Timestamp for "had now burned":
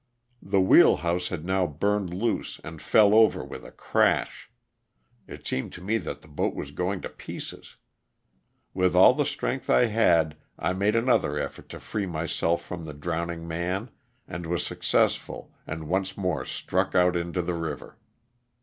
1.27-2.11